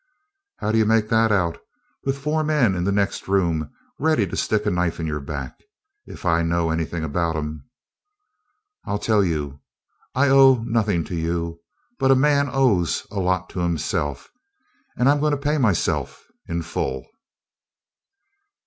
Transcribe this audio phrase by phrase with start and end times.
[0.57, 1.59] "How do you make that out
[2.05, 3.69] with four men in the next room
[3.99, 5.59] ready to stick a knife in your back
[6.07, 7.69] if I know anything about 'em?"
[8.83, 9.61] "I'll tell you:
[10.15, 11.59] I owe nothing to you,
[11.99, 14.31] but a man owes a lot to himself,
[14.97, 17.05] and I'm going to pay myself in full."